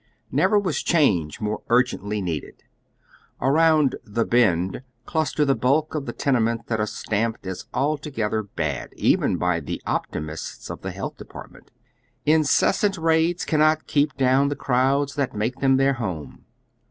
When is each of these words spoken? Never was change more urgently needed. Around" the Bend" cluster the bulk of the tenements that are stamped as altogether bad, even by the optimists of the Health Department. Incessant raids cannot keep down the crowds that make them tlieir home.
Never 0.31 0.57
was 0.57 0.81
change 0.81 1.39
more 1.39 1.61
urgently 1.69 2.23
needed. 2.23 2.63
Around" 3.39 3.97
the 4.17 4.25
Bend" 4.25 4.81
cluster 5.05 5.45
the 5.45 5.53
bulk 5.53 5.93
of 5.93 6.07
the 6.07 6.11
tenements 6.11 6.63
that 6.69 6.79
are 6.79 6.87
stamped 6.87 7.45
as 7.45 7.67
altogether 7.71 8.41
bad, 8.41 8.93
even 8.95 9.37
by 9.37 9.59
the 9.59 9.79
optimists 9.85 10.71
of 10.71 10.81
the 10.81 10.89
Health 10.89 11.17
Department. 11.17 11.69
Incessant 12.25 12.97
raids 12.97 13.45
cannot 13.45 13.85
keep 13.85 14.17
down 14.17 14.47
the 14.47 14.55
crowds 14.55 15.13
that 15.13 15.35
make 15.35 15.57
them 15.57 15.77
tlieir 15.77 15.97
home. 15.97 16.45